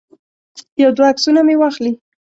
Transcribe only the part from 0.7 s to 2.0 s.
یو دوه عکسونه مې واخلي.